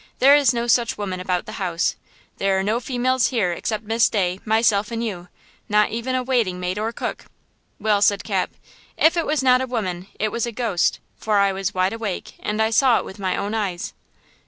[0.17, 1.95] there is no such woman about the house!
[2.39, 6.79] There are no females here except Miss Day, myself and you–not even a waiting maid
[6.79, 7.25] or cook."
[7.79, 8.49] "Well," said Cap,
[8.97, 12.33] "if it was not a woman it was a ghost; for I was wide awake,
[12.39, 13.93] and I saw it with my own eyes!"